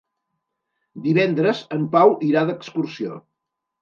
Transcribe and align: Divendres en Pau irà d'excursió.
Divendres 1.03 1.61
en 1.79 1.85
Pau 1.97 2.17
irà 2.31 2.43
d'excursió. 2.49 3.21